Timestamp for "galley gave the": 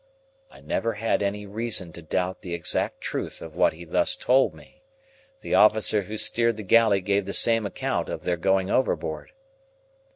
6.63-7.33